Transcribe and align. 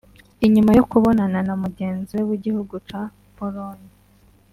Inyuma 0.45 0.71
yo 0.77 0.83
kubonana 0.91 1.39
na 1.47 1.55
mugenzi 1.63 2.11
we 2.17 2.23
w'igihugu 2.29 2.75
ca 2.87 3.01
Pologne 3.35 3.89